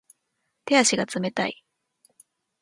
[0.67, 1.63] 手足が冷たい